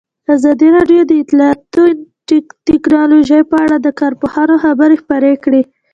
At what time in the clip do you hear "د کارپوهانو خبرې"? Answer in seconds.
3.81-4.95